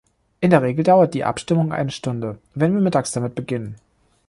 In 0.39 0.49
der 0.49 0.63
Regel 0.63 0.83
dauert 0.83 1.13
die 1.13 1.23
Abstimmung 1.25 1.71
eine 1.71 1.91
Stunde, 1.91 2.39
wenn 2.55 2.73
wir 2.73 2.81
mittags 2.81 3.11
damit 3.11 3.35
beginnen. 3.35 3.75